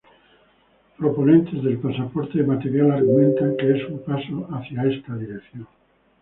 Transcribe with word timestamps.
Proponentes 0.97 1.61
del 1.63 1.77
pasaporte 1.77 2.39
de 2.39 2.43
material 2.43 2.89
argumentan 2.91 3.55
que 3.55 3.69
es 3.71 3.87
un 3.87 3.99
paso 4.03 4.47
hacia 4.51 4.83
esta 4.85 5.13
dirección. 5.15 5.67